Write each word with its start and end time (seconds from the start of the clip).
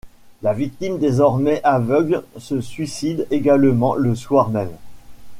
La 0.41 0.53
victime 0.53 0.97
désormais 0.97 1.61
aveugle 1.63 2.23
se 2.39 2.59
suicide 2.59 3.27
également 3.29 3.93
le 3.93 4.15
soir 4.15 4.49
même. 4.49 4.71